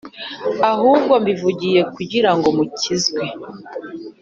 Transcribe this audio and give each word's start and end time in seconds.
Ahubwo 0.71 1.13
mbivugiye 1.21 1.81
kugira 1.95 2.31
ngo 2.37 2.47
mukizwe 2.57 3.23